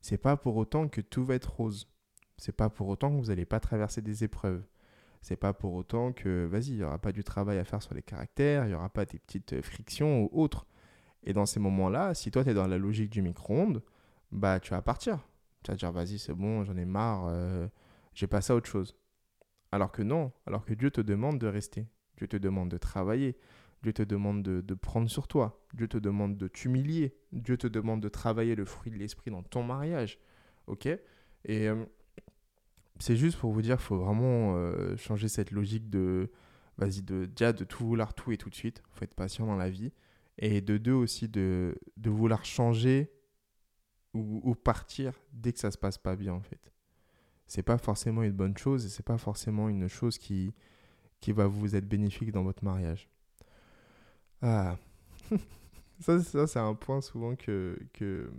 c'est 0.03 0.19
pas 0.19 0.37
pour 0.37 0.57
autant 0.57 0.89
que 0.89 1.01
tout 1.01 1.25
va 1.25 1.35
être 1.35 1.53
rose. 1.55 1.89
C'est 2.37 2.53
pas 2.53 2.69
pour 2.69 2.89
autant 2.89 3.11
que 3.11 3.17
vous 3.17 3.29
n'allez 3.29 3.47
pas 3.47 3.61
traverser 3.61 4.03
des 4.03 4.25
épreuves. 4.25 4.63
C'est 5.23 5.37
pas 5.37 5.53
pour 5.53 5.75
autant 5.75 6.13
que, 6.13 6.47
vas-y, 6.47 6.69
il 6.69 6.77
n'y 6.77 6.85
aura 6.85 6.99
pas 6.99 7.13
du 7.13 7.25
travail 7.25 7.59
à 7.59 7.65
faire 7.65 7.83
sur 7.83 7.95
les 7.95 8.03
caractères, 8.03 8.65
il 8.65 8.69
n'y 8.69 8.75
aura 8.75 8.89
pas 8.89 9.05
des 9.05 9.19
petites 9.19 9.55
euh, 9.55 9.63
frictions 9.63 10.25
ou 10.25 10.31
autres. 10.33 10.67
Et 11.25 11.33
dans 11.33 11.47
ces 11.47 11.61
moments-là, 11.61 12.15
si 12.15 12.31
toi, 12.31 12.45
tu 12.45 12.51
es 12.51 12.55
dans 12.55 12.67
la 12.67 12.79
logique 12.79 13.11
du 13.11 13.23
micro-ondes, 13.23 13.83
bah, 14.33 14.61
tu 14.61 14.71
vas 14.71 14.83
partir. 14.83 15.19
Tu 15.63 15.71
vas 15.71 15.77
dire, 15.77 15.93
vas-y, 15.93 16.19
c'est 16.19 16.35
bon, 16.35 16.65
j'en 16.65 16.77
ai 16.77 16.85
marre, 16.85 17.27
euh, 17.29 17.67
j'ai 18.15 18.27
passé 18.27 18.53
à 18.53 18.57
autre 18.57 18.69
chose. 18.69 18.97
Alors 19.73 19.93
que 19.93 20.03
non, 20.03 20.33
alors 20.47 20.65
que 20.65 20.75
Dieu 20.75 20.91
te 20.91 21.01
demande 21.01 21.39
de 21.39 21.47
rester. 21.47 21.87
Dieu 22.17 22.27
te 22.27 22.37
demande 22.37 22.71
de 22.71 22.79
travailler. 22.79 23.37
Dieu 23.83 23.93
te 23.93 24.03
demande 24.03 24.43
de, 24.43 24.61
de 24.61 24.75
prendre 24.75 25.09
sur 25.09 25.29
toi. 25.29 25.65
Dieu 25.75 25.89
te 25.89 25.99
demande 25.99 26.37
de 26.37 26.49
t'humilier. 26.49 27.17
Dieu 27.33 27.57
te 27.57 27.67
demande 27.67 28.01
de 28.01 28.09
travailler 28.09 28.55
le 28.55 28.65
fruit 28.65 28.91
de 28.91 28.97
l'esprit 28.97 29.31
dans 29.31 29.43
ton 29.43 29.63
mariage. 29.63 30.19
Ok? 30.67 30.87
Et 30.87 31.69
euh, 31.69 31.85
c'est 32.99 33.17
juste 33.17 33.39
pour 33.39 33.53
vous 33.53 33.63
dire 33.63 33.81
faut 33.81 33.99
vraiment 33.99 34.57
euh, 34.57 34.97
changer 34.97 35.29
cette 35.29 35.51
logique 35.51 35.89
de, 35.89 36.31
vas-y, 36.77 37.03
de, 37.03 37.27
déjà 37.27 37.53
de 37.53 37.65
tout 37.65 37.87
vouloir 37.87 38.15
tout 38.15 38.33
et 38.33 38.37
tout 38.37 38.51
de 38.51 38.55
suite. 38.55 38.83
Il 38.87 38.99
faut 38.99 39.05
être 39.05 39.15
patient 39.15 39.47
dans 39.47 39.57
la 39.57 39.71
vie. 39.71 39.93
Et 40.39 40.61
de 40.61 40.79
deux 40.79 40.93
aussi, 40.93 41.29
de, 41.29 41.79
de 41.97 42.11
vouloir 42.11 42.45
changer 42.45 43.13
ou, 44.15 44.55
partir 44.55 45.13
dès 45.33 45.53
que 45.53 45.59
ça 45.59 45.71
se 45.71 45.79
passe 45.79 45.99
pas 45.99 46.17
bien, 46.17 46.33
en 46.33 46.41
fait. 46.41 46.73
C'est 47.47 47.63
pas 47.63 47.79
forcément 47.79 48.23
une 48.23 48.33
bonne 48.33 48.57
chose 48.57 48.85
et 48.85 48.89
c'est 48.89 49.05
pas 49.05 49.19
forcément 49.19 49.69
une 49.69 49.89
chose 49.89 50.19
qui, 50.19 50.55
qui 51.21 51.33
va 51.33 51.47
vous 51.47 51.77
être 51.77 51.89
bénéfique 51.89 52.33
dans 52.33 52.43
votre 52.43 52.65
mariage. 52.65 53.09
Ah, 54.43 54.77
ça, 56.01 56.21
ça 56.21 56.47
c'est 56.47 56.59
un 56.59 56.75
point 56.75 57.01
souvent 57.01 57.37
que, 57.37 57.79
que, 57.93 58.31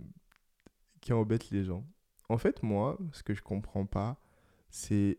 qui 1.00 1.12
embête 1.12 1.50
les 1.50 1.64
gens. 1.64 1.84
En 2.28 2.38
fait, 2.38 2.62
moi, 2.62 2.98
ce 3.12 3.22
que 3.22 3.34
je 3.34 3.42
comprends 3.42 3.86
pas, 3.86 4.20
c'est 4.70 5.18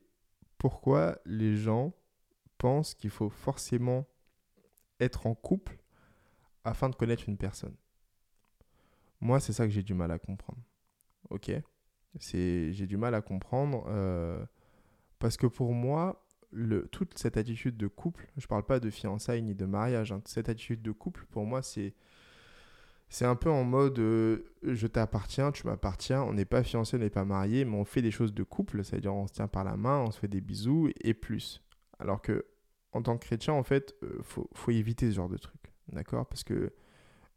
pourquoi 0.58 1.20
les 1.26 1.56
gens 1.56 1.94
pensent 2.58 2.94
qu'il 2.94 3.10
faut 3.10 3.30
forcément 3.30 4.08
être 5.00 5.26
en 5.28 5.34
couple 5.34 5.81
afin 6.64 6.90
de 6.90 6.96
connaître 6.96 7.28
une 7.28 7.38
personne. 7.38 7.76
Moi, 9.20 9.40
c'est 9.40 9.54
ça 9.54 9.66
que 9.66 9.72
j'ai 9.72 9.84
du 9.84 9.94
mal 9.94 10.12
à 10.12 10.20
comprendre. 10.20 10.62
Ok? 11.30 11.52
J'ai 12.20 12.88
du 12.88 12.98
mal 12.98 13.16
à 13.16 13.22
comprendre 13.22 13.86
euh, 13.88 14.44
parce 15.20 15.38
que 15.38 15.48
pour 15.48 15.74
moi, 15.74 16.26
toute 16.92 17.18
cette 17.18 17.38
attitude 17.38 17.78
de 17.78 17.88
couple, 17.88 18.28
je 18.38 18.46
ne 18.46 18.48
parle 18.48 18.66
pas 18.66 18.80
de 18.80 18.90
fiançailles 18.90 19.42
ni 19.42 19.56
de 19.56 19.66
mariage, 19.66 20.12
hein, 20.12 20.22
cette 20.26 20.50
attitude 20.50 20.82
de 20.82 20.92
couple, 20.92 21.26
pour 21.30 21.46
moi, 21.46 21.62
c'est 21.62 21.94
un 23.22 23.36
peu 23.36 23.50
en 23.50 23.64
mode 23.64 24.00
euh, 24.00 24.40
je 24.64 24.88
t'appartiens, 24.88 25.52
tu 25.52 25.66
m'appartiens, 25.68 26.24
on 26.24 26.34
n'est 26.34 26.46
pas 26.46 26.64
fiancé, 26.64 26.98
on 26.98 27.00
n'est 27.00 27.10
pas 27.10 27.24
marié, 27.24 27.64
mais 27.64 27.78
on 27.78 27.86
fait 27.86 28.02
des 28.02 28.12
choses 28.12 28.34
de 28.34 28.44
couple, 28.44 28.84
c'est-à-dire 28.84 29.14
on 29.14 29.28
se 29.28 29.34
tient 29.34 29.48
par 29.48 29.64
la 29.64 29.78
main, 29.78 30.00
on 30.00 30.12
se 30.12 30.20
fait 30.20 30.28
des 30.28 30.42
bisous 30.42 30.90
et 31.02 31.14
plus. 31.14 31.62
Alors 32.00 32.22
que 32.22 32.46
en 32.94 33.02
tant 33.02 33.18
que 33.18 33.26
chrétien, 33.26 33.54
en 33.54 33.64
fait, 33.64 33.96
il 34.02 34.08
euh, 34.08 34.24
faut, 34.24 34.50
faut, 34.54 34.72
éviter 34.72 35.10
ce 35.10 35.16
genre 35.16 35.30
de 35.30 35.38
truc, 35.38 35.61
d'accord? 35.92 36.28
Parce 36.28 36.44
que 36.44 36.74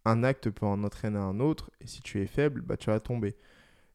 un 0.04 0.22
acte 0.22 0.50
peut 0.50 0.66
en 0.66 0.82
entraîner 0.84 1.18
un 1.18 1.40
autre, 1.40 1.70
et 1.80 1.86
si 1.86 2.02
tu 2.02 2.20
es 2.20 2.26
faible, 2.26 2.60
bah, 2.60 2.76
tu 2.76 2.90
vas 2.90 3.00
tomber. 3.00 3.36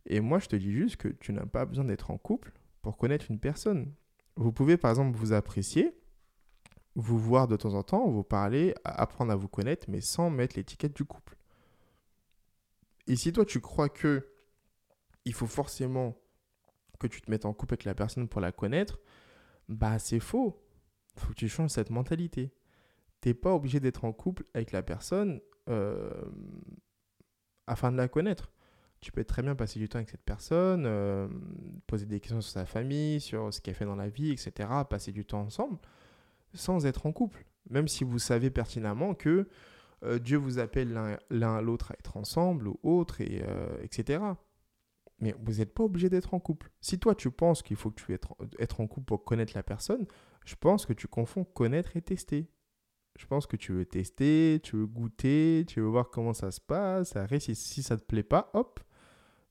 Et 0.06 0.22
moi, 0.22 0.40
je 0.40 0.48
te 0.48 0.56
dis 0.56 0.72
juste 0.72 0.98
que 0.98 1.08
tu 1.08 1.34
n'as 1.34 1.46
pas 1.46 1.66
besoin 1.66 1.86
d'être 1.86 2.12
en 2.12 2.18
couple 2.18 2.52
pour 2.82 2.98
connaître 2.98 3.30
une 3.30 3.40
personne. 3.40 3.94
Vous 4.36 4.52
pouvez, 4.52 4.78
par 4.78 4.92
exemple, 4.92 5.16
vous 5.18 5.34
apprécier, 5.34 5.94
vous 6.96 7.20
voir 7.20 7.48
de 7.48 7.56
temps 7.56 7.76
en 7.76 7.84
temps, 7.84 8.10
vous 8.10 8.24
parler, 8.24 8.74
apprendre 8.84 9.32
à 9.32 9.36
vous 9.36 9.48
connaître, 9.48 9.86
mais 9.90 10.02
sans 10.02 10.30
mettre 10.30 10.56
l'étiquette 10.58 10.96
du 10.96 11.06
couple. 11.06 11.38
Et 13.08 13.16
si 13.16 13.32
toi, 13.32 13.46
tu 13.46 13.60
crois 13.60 13.90
que 13.90 14.28
il 15.26 15.34
faut 15.34 15.48
forcément 15.48 16.16
que 17.00 17.08
tu 17.08 17.22
te 17.22 17.30
mettes 17.30 17.46
en 17.46 17.54
couple 17.54 17.76
avec 17.76 17.86
la 17.86 17.94
personne 17.94 18.28
pour 18.28 18.42
la 18.42 18.52
connaître, 18.52 19.00
bah 19.68 20.00
c'est 20.00 20.20
faux. 20.20 20.64
Il 21.16 21.22
faut 21.22 21.30
que 21.30 21.34
tu 21.36 21.50
changes 21.50 21.72
cette 21.72 21.90
mentalité. 21.90 22.52
T'es 23.22 23.34
pas 23.34 23.54
obligé 23.54 23.80
d'être 23.80 24.06
en 24.06 24.14
couple 24.14 24.46
avec 24.54 24.72
la 24.72 24.82
personne 24.82 25.42
euh, 25.70 26.10
afin 27.68 27.92
de 27.92 27.98
la 27.98 28.08
connaître. 28.08 28.52
Tu 29.02 29.12
peux 29.12 29.24
très 29.24 29.42
bien 29.42 29.56
passer 29.56 29.80
du 29.80 29.88
temps 29.88 29.98
avec 29.98 30.10
cette 30.10 30.24
personne, 30.24 30.84
euh, 30.86 31.28
poser 31.88 32.06
des 32.06 32.20
questions 32.20 32.42
sur 32.42 32.52
sa 32.52 32.66
famille, 32.66 33.22
sur 33.22 33.54
ce 33.54 33.62
qu'elle 33.62 33.76
fait 33.76 33.86
dans 33.86 33.96
la 33.96 34.10
vie, 34.10 34.32
etc. 34.32 34.70
Passer 34.90 35.12
du 35.12 35.26
temps 35.26 35.42
ensemble 35.42 35.78
sans 36.54 36.86
être 36.86 37.06
en 37.06 37.12
couple. 37.12 37.46
Même 37.70 37.88
si 37.88 38.04
vous 38.04 38.20
savez 38.20 38.50
pertinemment 38.50 39.14
que 39.14 39.48
euh, 40.04 40.18
Dieu 40.18 40.38
vous 40.38 40.60
appelle 40.60 40.94
l'un 41.30 41.56
à 41.56 41.62
l'autre 41.62 41.92
à 41.92 41.96
être 41.96 42.18
ensemble 42.18 42.68
ou 42.68 42.80
autre, 42.84 43.22
et, 43.22 43.44
etc. 43.84 44.24
Mais 45.20 45.36
vous 45.40 45.56
n'êtes 45.56 45.74
pas 45.74 45.84
obligé 45.84 46.10
d'être 46.10 46.34
en 46.34 46.40
couple. 46.40 46.72
Si 46.82 47.00
toi 47.00 47.14
tu 47.14 47.30
penses 47.30 47.62
qu'il 47.62 47.76
faut 47.76 47.92
que 47.92 48.02
tu 48.02 48.14
être, 48.14 48.36
être 48.58 48.80
en 48.80 48.88
couple 48.88 49.06
pour 49.06 49.26
connaître 49.26 49.54
la 49.56 49.64
personne, 49.64 50.08
je 50.46 50.56
pense 50.56 50.86
que 50.86 50.94
tu 50.94 51.08
confonds 51.08 51.44
connaître 51.44 51.96
et 51.98 52.02
tester. 52.02 52.50
Je 53.18 53.26
pense 53.26 53.48
que 53.48 53.58
tu 53.58 53.74
veux 53.74 53.86
tester, 53.86 54.60
tu 54.64 54.78
veux 54.78 54.88
goûter, 54.88 55.66
tu 55.68 55.82
veux 55.82 55.88
voir 55.88 56.10
comment 56.10 56.34
ça 56.34 56.52
se 56.52 56.62
passe. 56.62 57.16
Après, 57.16 57.40
si, 57.40 57.56
si 57.56 57.84
ça 57.84 57.96
ne 57.96 58.00
te 58.00 58.06
plaît 58.06 58.24
pas, 58.24 58.50
hop, 58.54 58.80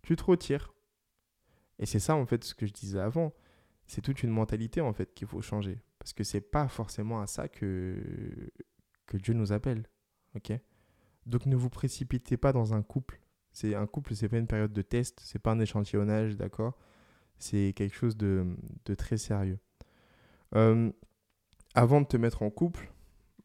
tu 0.03 0.17
te 0.17 0.25
retires. 0.25 0.75
Et 1.79 1.87
c'est 1.87 2.01
ça 2.01 2.17
en 2.17 2.27
fait 2.27 2.43
ce 2.45 2.55
que 2.55 2.67
je 2.67 2.73
disais 2.73 3.01
avant. 3.01 3.35
C'est 3.87 4.03
toute 4.03 4.23
une 4.23 4.31
mentalité 4.31 4.81
en 4.81 4.93
fait 4.93 5.15
qu'il 5.15 5.27
faut 5.27 5.43
changer. 5.43 5.81
Parce 5.99 6.13
que 6.13 6.25
c'est 6.25 6.41
pas 6.41 6.69
forcément 6.69 7.21
à 7.21 7.27
ça 7.27 7.49
que, 7.49 7.97
que 9.07 9.17
Dieu 9.17 9.35
nous 9.35 9.53
appelle. 9.53 9.89
Ok? 10.35 10.53
Donc 11.27 11.47
ne 11.47 11.57
vous 11.57 11.71
précipitez 11.71 12.37
pas 12.37 12.53
dans 12.53 12.75
un 12.75 12.83
couple 12.83 13.21
c'est 13.59 13.75
un 13.75 13.87
couple, 13.87 14.15
c'est 14.15 14.29
pas 14.29 14.39
une 14.39 14.47
période 14.47 14.73
de 14.73 14.83
test, 14.83 15.21
c'est 15.25 15.41
pas 15.41 15.51
un 15.51 15.59
échantillonnage, 15.59 16.37
d'accord? 16.37 16.79
C'est 17.39 17.73
quelque 17.75 17.95
chose 17.95 18.17
de, 18.17 18.47
très 18.97 19.17
sérieux. 19.17 19.59
Euh, 20.55 20.93
avant 21.75 22.01
de 22.01 22.07
te 22.07 22.17
mettre 22.17 22.43
en 22.43 22.51
couple, 22.51 22.93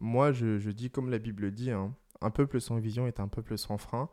moi 0.03 0.33
je, 0.33 0.69
dis 0.69 0.91
comme 0.91 1.09
la 1.09 1.17
Bible 1.17 1.51
dit, 1.51 1.71
hein, 1.71 1.95
un 2.21 2.29
peuple 2.29 2.59
sans 2.59 2.77
vision 2.77 3.07
est 3.07 3.19
un 3.19 3.29
peuple 3.29 3.57
sans 3.57 3.77
frein. 3.77 4.09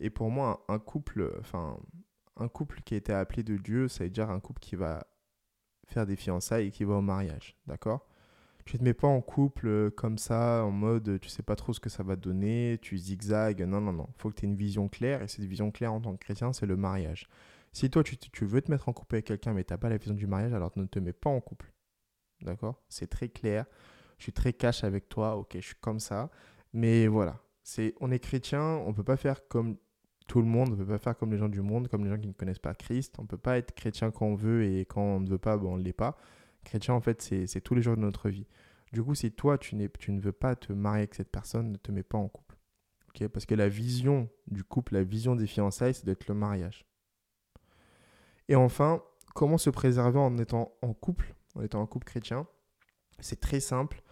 Et 0.00 0.10
pour 0.10 0.30
moi, 0.30 0.64
un 0.68 0.78
couple, 0.78 1.32
enfin, 1.40 1.78
un 2.36 2.48
couple 2.48 2.80
qui 2.82 2.94
a 2.94 2.96
été 2.96 3.12
appelé 3.12 3.42
de 3.42 3.56
Dieu, 3.56 3.88
ça 3.88 4.04
veut 4.04 4.10
dire 4.10 4.30
un 4.30 4.40
couple 4.40 4.60
qui 4.60 4.76
va 4.76 5.06
faire 5.86 6.06
des 6.06 6.16
fiançailles 6.16 6.68
et 6.68 6.70
qui 6.70 6.84
va 6.84 6.94
au 6.94 7.00
mariage, 7.00 7.56
d'accord? 7.66 8.06
Tu 8.64 8.78
te 8.78 8.84
mets 8.84 8.94
pas 8.94 9.08
en 9.08 9.20
couple 9.20 9.66
euh, 9.66 9.90
comme 9.90 10.16
ça, 10.16 10.64
en 10.64 10.70
mode 10.70 11.20
tu 11.20 11.28
sais 11.28 11.42
pas 11.42 11.54
trop 11.54 11.74
ce 11.74 11.80
que 11.80 11.90
ça 11.90 12.02
va 12.02 12.16
donner, 12.16 12.78
tu 12.80 12.96
zigzags. 12.96 13.60
Non, 13.62 13.80
non, 13.80 13.92
non. 13.92 14.08
Faut 14.16 14.30
que 14.30 14.36
tu 14.36 14.46
aies 14.46 14.48
une 14.48 14.56
vision 14.56 14.88
claire. 14.88 15.20
Et 15.20 15.28
cette 15.28 15.44
vision 15.44 15.70
claire 15.70 15.92
en 15.92 16.00
tant 16.00 16.12
que 16.12 16.24
chrétien, 16.24 16.52
c'est 16.54 16.64
le 16.64 16.76
mariage. 16.76 17.28
Si 17.72 17.90
toi, 17.90 18.02
tu, 18.02 18.16
veux 18.46 18.62
te 18.62 18.70
mettre 18.70 18.88
en 18.88 18.94
couple 18.94 19.16
avec 19.16 19.26
quelqu'un, 19.26 19.52
mais 19.52 19.64
tu 19.64 19.72
n'as 19.74 19.78
pas 19.78 19.90
la 19.90 19.98
vision 19.98 20.14
du 20.14 20.26
mariage, 20.26 20.54
alors 20.54 20.72
ne 20.76 20.86
te 20.86 20.98
mets 20.98 21.12
pas 21.12 21.28
en 21.28 21.40
couple. 21.40 21.74
D'accord? 22.40 22.82
C'est 22.88 23.08
très 23.08 23.28
clair. 23.28 23.66
Je 24.18 24.24
suis 24.24 24.32
très 24.32 24.52
cash 24.52 24.84
avec 24.84 25.08
toi. 25.08 25.36
Ok, 25.36 25.52
je 25.54 25.60
suis 25.60 25.76
comme 25.80 26.00
ça. 26.00 26.30
Mais 26.72 27.06
voilà. 27.06 27.40
c'est 27.62 27.94
On 28.00 28.10
est 28.10 28.18
chrétien. 28.18 28.62
On 28.62 28.88
ne 28.88 28.94
peut 28.94 29.04
pas 29.04 29.16
faire 29.16 29.46
comme 29.48 29.76
tout 30.26 30.40
le 30.40 30.46
monde. 30.46 30.68
On 30.68 30.72
ne 30.72 30.76
peut 30.76 30.86
pas 30.86 30.98
faire 30.98 31.16
comme 31.16 31.32
les 31.32 31.38
gens 31.38 31.48
du 31.48 31.60
monde, 31.60 31.88
comme 31.88 32.04
les 32.04 32.10
gens 32.10 32.18
qui 32.18 32.28
ne 32.28 32.32
connaissent 32.32 32.58
pas 32.58 32.74
Christ. 32.74 33.16
On 33.18 33.26
peut 33.26 33.38
pas 33.38 33.58
être 33.58 33.74
chrétien 33.74 34.10
quand 34.10 34.26
on 34.26 34.34
veut 34.34 34.64
et 34.64 34.84
quand 34.84 35.02
on 35.02 35.20
ne 35.20 35.28
veut 35.28 35.38
pas, 35.38 35.56
bon, 35.56 35.74
on 35.74 35.76
ne 35.76 35.82
l'est 35.82 35.92
pas. 35.92 36.16
Chrétien, 36.64 36.94
en 36.94 37.00
fait, 37.00 37.20
c'est 37.22 37.60
tous 37.60 37.74
les 37.74 37.82
jours 37.82 37.96
de 37.96 38.00
notre 38.00 38.30
vie. 38.30 38.46
Du 38.92 39.02
coup, 39.02 39.14
si 39.14 39.32
toi, 39.32 39.58
tu, 39.58 39.76
tu 39.98 40.12
ne 40.12 40.20
veux 40.20 40.32
pas 40.32 40.56
te 40.56 40.72
marier 40.72 41.00
avec 41.00 41.14
cette 41.14 41.30
personne, 41.30 41.72
ne 41.72 41.76
te 41.76 41.92
mets 41.92 42.02
pas 42.02 42.18
en 42.18 42.28
couple. 42.28 42.56
Parce 43.32 43.46
que 43.46 43.54
la 43.54 43.68
vision 43.68 44.28
du 44.48 44.64
couple, 44.64 44.94
la 44.94 45.04
vision 45.04 45.36
des 45.36 45.46
fiançailles, 45.46 45.94
c'est 45.94 46.04
d'être 46.04 46.26
le 46.26 46.34
mariage. 46.34 46.84
Et 48.48 48.56
enfin, 48.56 49.02
comment 49.34 49.58
se 49.58 49.70
préserver 49.70 50.18
en 50.18 50.36
étant 50.38 50.76
en 50.82 50.92
couple, 50.92 51.34
en 51.54 51.62
étant 51.62 51.80
en 51.80 51.86
couple 51.86 52.06
chrétien? 52.06 52.46
C'est 53.20 53.40
très 53.40 53.60
simple. 53.60 54.02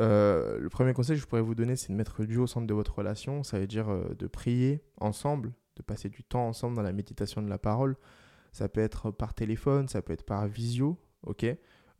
Euh, 0.00 0.58
le 0.58 0.68
premier 0.68 0.94
conseil 0.94 1.16
que 1.16 1.22
je 1.22 1.26
pourrais 1.26 1.42
vous 1.42 1.54
donner, 1.54 1.76
c'est 1.76 1.92
de 1.92 1.96
mettre 1.96 2.24
Dieu 2.24 2.40
au 2.40 2.46
centre 2.46 2.66
de 2.66 2.74
votre 2.74 2.96
relation. 2.96 3.42
Ça 3.42 3.58
veut 3.58 3.66
dire 3.66 3.90
euh, 3.90 4.14
de 4.18 4.26
prier 4.26 4.82
ensemble, 4.98 5.52
de 5.76 5.82
passer 5.82 6.08
du 6.08 6.24
temps 6.24 6.46
ensemble 6.48 6.76
dans 6.76 6.82
la 6.82 6.92
méditation 6.92 7.42
de 7.42 7.48
la 7.48 7.58
parole. 7.58 7.96
Ça 8.52 8.68
peut 8.68 8.80
être 8.80 9.10
par 9.10 9.34
téléphone, 9.34 9.88
ça 9.88 10.02
peut 10.02 10.12
être 10.12 10.24
par 10.24 10.46
visio, 10.46 10.98
ok? 11.26 11.46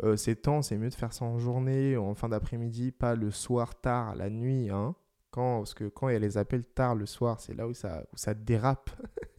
Euh, 0.02 0.16
ces 0.16 0.36
temps, 0.36 0.62
c'est 0.62 0.76
mieux 0.78 0.88
de 0.88 0.94
faire 0.94 1.12
ça 1.12 1.24
en 1.24 1.38
journée, 1.38 1.96
en 1.96 2.14
fin 2.14 2.28
d'après-midi, 2.28 2.92
pas 2.92 3.14
le 3.14 3.30
soir 3.30 3.80
tard, 3.80 4.16
la 4.16 4.30
nuit. 4.30 4.70
Hein, 4.70 4.94
quand, 5.30 5.58
parce 5.58 5.74
que 5.74 5.84
quand 5.84 6.08
il 6.08 6.12
y 6.12 6.16
a 6.16 6.18
les 6.18 6.36
appels 6.38 6.66
tard 6.66 6.94
le 6.94 7.06
soir, 7.06 7.40
c'est 7.40 7.54
là 7.54 7.66
où 7.68 7.74
ça, 7.74 8.04
où 8.12 8.16
ça 8.16 8.34
dérape. 8.34 8.90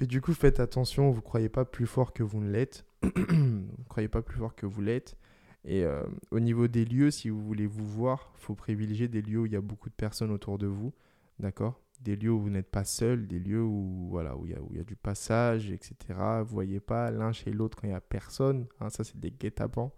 Mais 0.00 0.06
du 0.06 0.20
coup, 0.20 0.34
faites 0.34 0.58
attention, 0.58 1.10
vous 1.10 1.18
ne 1.18 1.22
croyez 1.22 1.48
pas 1.48 1.64
plus 1.64 1.86
fort 1.86 2.12
que 2.12 2.22
vous 2.22 2.40
ne 2.40 2.50
l'êtes. 2.50 2.84
vous 3.02 3.10
ne 3.10 3.84
croyez 3.88 4.08
pas 4.08 4.22
plus 4.22 4.38
fort 4.38 4.54
que 4.54 4.66
vous 4.66 4.82
l'êtes. 4.82 5.16
Et 5.64 5.84
euh, 5.84 6.02
au 6.30 6.40
niveau 6.40 6.68
des 6.68 6.84
lieux, 6.84 7.10
si 7.10 7.30
vous 7.30 7.40
voulez 7.40 7.66
vous 7.66 7.86
voir, 7.86 8.32
il 8.36 8.40
faut 8.40 8.54
privilégier 8.54 9.08
des 9.08 9.22
lieux 9.22 9.40
où 9.40 9.46
il 9.46 9.52
y 9.52 9.56
a 9.56 9.60
beaucoup 9.60 9.88
de 9.88 9.94
personnes 9.94 10.30
autour 10.30 10.58
de 10.58 10.66
vous. 10.66 10.92
D'accord? 11.38 11.80
Des 12.00 12.16
lieux 12.16 12.30
où 12.30 12.38
vous 12.38 12.50
n'êtes 12.50 12.70
pas 12.70 12.84
seul, 12.84 13.26
des 13.26 13.38
lieux 13.38 13.62
où 13.62 14.08
voilà 14.10 14.36
où 14.36 14.46
il 14.46 14.52
y 14.52 14.80
a, 14.80 14.84
du 14.84 14.96
passage, 14.96 15.70
etc. 15.70 15.96
Vous 16.40 16.52
voyez 16.52 16.80
pas 16.80 17.10
l'un 17.10 17.32
chez 17.32 17.50
l'autre 17.50 17.78
quand 17.78 17.86
il 17.86 17.90
n'y 17.90 17.96
a 17.96 18.00
personne. 18.00 18.66
Hein, 18.80 18.90
ça, 18.90 19.04
c'est 19.04 19.18
des 19.18 19.30
guet-apens. 19.30 19.92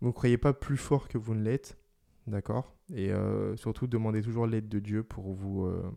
Vous 0.00 0.08
ne 0.08 0.12
croyez 0.12 0.38
pas 0.38 0.54
plus 0.54 0.78
fort 0.78 1.08
que 1.08 1.18
vous 1.18 1.34
ne 1.34 1.42
l'êtes. 1.42 1.78
D'accord? 2.26 2.74
Et 2.94 3.12
euh, 3.12 3.56
surtout, 3.56 3.86
demandez 3.86 4.22
toujours 4.22 4.46
l'aide 4.46 4.68
de 4.68 4.78
Dieu 4.78 5.02
pour 5.02 5.32
vous 5.32 5.66
euh, 5.66 5.90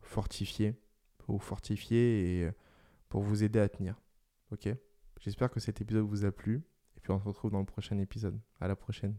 fortifier. 0.00 0.74
Pour 1.22 1.42
fortifier 1.42 2.38
et 2.38 2.44
euh, 2.44 2.52
pour 3.08 3.22
vous 3.22 3.44
aider 3.44 3.58
à 3.58 3.68
tenir. 3.68 4.00
Ok? 4.50 4.68
J'espère 5.20 5.50
que 5.50 5.60
cet 5.60 5.80
épisode 5.80 6.04
vous 6.04 6.24
a 6.24 6.32
plu. 6.32 6.62
Et 6.96 7.00
puis 7.00 7.12
on 7.12 7.18
se 7.18 7.24
retrouve 7.24 7.50
dans 7.50 7.60
le 7.60 7.66
prochain 7.66 7.98
épisode. 7.98 8.38
À 8.60 8.68
la 8.68 8.76
prochaine. 8.76 9.16